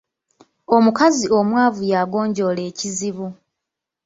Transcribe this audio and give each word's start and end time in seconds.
Omukazi 0.75 1.25
omwavu 1.39 1.81
yagonjoola 1.93 2.61
ekizibu. 2.69 3.27